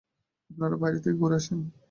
আপনারা 0.49 0.75
বাইরে 0.77 0.99
থেকে 0.99 1.15
ঘুরে 1.17 1.35
আসুন। 1.35 1.59